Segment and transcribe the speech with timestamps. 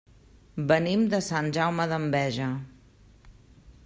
[0.71, 2.47] Venim de Sant Jaume d'Enveja.